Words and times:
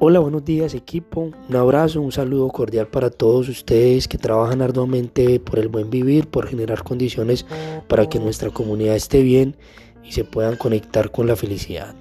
Hola, 0.00 0.20
buenos 0.20 0.44
días 0.44 0.74
equipo, 0.74 1.32
un 1.48 1.56
abrazo, 1.56 2.00
un 2.00 2.12
saludo 2.12 2.46
cordial 2.50 2.86
para 2.86 3.10
todos 3.10 3.48
ustedes 3.48 4.06
que 4.06 4.16
trabajan 4.16 4.62
arduamente 4.62 5.40
por 5.40 5.58
el 5.58 5.66
buen 5.66 5.90
vivir, 5.90 6.28
por 6.28 6.46
generar 6.46 6.84
condiciones 6.84 7.44
para 7.88 8.08
que 8.08 8.20
nuestra 8.20 8.50
comunidad 8.50 8.94
esté 8.94 9.24
bien 9.24 9.56
y 10.04 10.12
se 10.12 10.22
puedan 10.22 10.54
conectar 10.54 11.10
con 11.10 11.26
la 11.26 11.34
felicidad. 11.34 11.96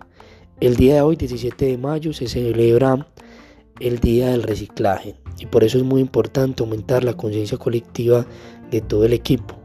El 0.60 0.76
día 0.76 0.94
de 0.94 1.02
hoy, 1.02 1.16
17 1.16 1.66
de 1.66 1.78
mayo, 1.80 2.14
se 2.14 2.28
celebra 2.28 3.08
el 3.80 3.98
Día 3.98 4.30
del 4.30 4.44
Reciclaje 4.44 5.16
y 5.40 5.48
por 5.48 5.64
eso 5.64 5.80
es 5.80 5.84
muy 5.84 6.00
importante 6.00 6.62
aumentar 6.62 7.04
la 7.04 7.18
conciencia 7.18 7.58
colectiva 7.58 8.28
de 8.70 8.82
todo 8.82 9.06
el 9.06 9.14
equipo, 9.14 9.56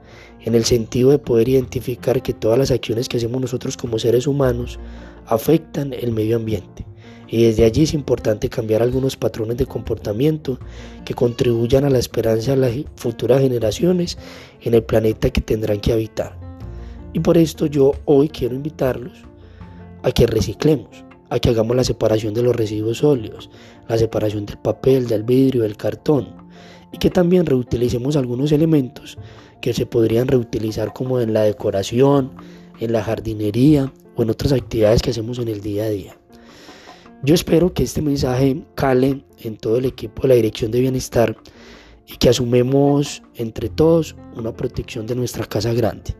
en 0.41 0.55
el 0.55 0.65
sentido 0.65 1.11
de 1.11 1.19
poder 1.19 1.51
identificar 1.51 2.23
que 2.23 2.33
todas 2.33 2.59
las 2.59 2.71
acciones 2.71 3.11
que 3.11 3.19
hacemos 3.19 3.43
nosotros 3.43 3.77
como 3.77 3.99
seres 3.99 4.27
humanos 4.27 4.79
afectan 5.27 5.93
el 5.93 6.13
medio 6.13 6.37
ambiente 6.37 6.87
y 7.33 7.45
desde 7.45 7.65
allí 7.65 7.85
es 7.85 7.95
importante 7.95 8.51
cambiar 8.51 8.83
algunos 8.83 9.17
patrones 9.17 9.57
de 9.57 9.65
comportamiento 9.65 10.59
que 11.07 11.15
contribuyan 11.15 11.87
a 11.87 11.91
la 11.91 11.99
esperanza 11.99 12.51
de 12.51 12.59
las 12.59 12.73
futuras 12.95 13.41
generaciones 13.41 14.19
en 14.61 14.75
el 14.75 14.83
planeta 14.83 15.31
que 15.31 15.41
tendrán 15.41 15.81
que 15.81 15.95
habitar. 15.95 16.39
Y 17.15 17.21
por 17.21 17.39
esto 17.39 17.65
yo 17.65 17.95
hoy 18.05 18.29
quiero 18.29 18.55
invitarlos 18.55 19.15
a 20.03 20.11
que 20.13 20.27
reciclemos, 20.27 21.07
a 21.31 21.39
que 21.39 21.49
hagamos 21.49 21.75
la 21.75 21.85
separación 21.85 22.35
de 22.35 22.43
los 22.43 22.55
residuos 22.55 22.99
sólidos, 22.99 23.49
la 23.89 23.97
separación 23.97 24.45
del 24.45 24.59
papel, 24.59 25.07
del 25.07 25.23
vidrio, 25.23 25.63
del 25.63 25.79
cartón, 25.79 26.37
y 26.93 26.99
que 26.99 27.09
también 27.09 27.47
reutilicemos 27.47 28.15
algunos 28.17 28.53
elementos 28.53 29.17
que 29.63 29.73
se 29.73 29.87
podrían 29.87 30.29
reutilizar 30.29 30.93
como 30.93 31.19
en 31.19 31.33
la 31.33 31.45
decoración, 31.45 32.33
en 32.79 32.93
la 32.93 33.03
jardinería 33.03 33.91
o 34.17 34.23
en 34.23 34.29
otras 34.29 34.53
actividades 34.53 35.01
que 35.01 35.13
hacemos 35.13 35.39
en 35.39 35.49
el 35.49 35.63
día 35.63 35.85
a 35.85 35.89
día. 35.89 36.22
Yo 37.25 37.37
espero 37.37 37.73
que 37.73 37.85
este 37.85 38.03
mensaje 38.03 38.65
cale 38.75 39.25
en 39.39 39.57
todo 39.57 39.77
el 39.77 39.85
equipo 39.85 40.23
de 40.23 40.29
la 40.29 40.35
Dirección 40.35 40.73
de 40.73 40.81
Bienestar 40.81 41.37
y 42.05 42.17
que 42.17 42.29
asumemos 42.29 43.23
entre 43.37 43.69
todos 43.69 44.17
una 44.35 44.53
protección 44.53 45.07
de 45.07 45.15
nuestra 45.15 45.47
casa 45.47 45.73
grande 45.73 46.17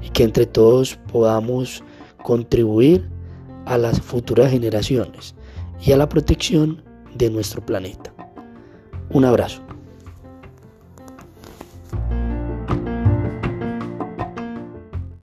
y 0.00 0.10
que 0.10 0.22
entre 0.22 0.46
todos 0.46 0.96
podamos 1.10 1.82
contribuir 2.22 3.08
a 3.66 3.76
las 3.78 4.00
futuras 4.00 4.52
generaciones 4.52 5.34
y 5.84 5.90
a 5.90 5.96
la 5.96 6.08
protección 6.08 6.84
de 7.16 7.30
nuestro 7.30 7.66
planeta. 7.66 8.14
Un 9.10 9.24
abrazo. 9.24 9.60